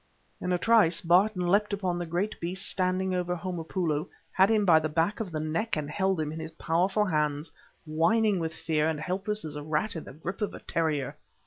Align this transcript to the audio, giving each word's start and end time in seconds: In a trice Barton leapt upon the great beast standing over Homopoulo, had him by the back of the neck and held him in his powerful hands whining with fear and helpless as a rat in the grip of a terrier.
In 0.41 0.51
a 0.51 0.57
trice 0.57 0.99
Barton 0.99 1.45
leapt 1.45 1.73
upon 1.73 1.99
the 1.99 2.07
great 2.07 2.39
beast 2.39 2.67
standing 2.67 3.13
over 3.13 3.35
Homopoulo, 3.35 4.07
had 4.31 4.49
him 4.49 4.65
by 4.65 4.79
the 4.79 4.89
back 4.89 5.19
of 5.19 5.31
the 5.31 5.39
neck 5.39 5.77
and 5.77 5.91
held 5.91 6.19
him 6.19 6.31
in 6.31 6.39
his 6.39 6.53
powerful 6.53 7.05
hands 7.05 7.51
whining 7.85 8.39
with 8.39 8.51
fear 8.51 8.89
and 8.89 8.99
helpless 8.99 9.45
as 9.45 9.55
a 9.55 9.61
rat 9.61 9.95
in 9.95 10.05
the 10.05 10.13
grip 10.13 10.41
of 10.41 10.55
a 10.55 10.59
terrier. 10.61 11.15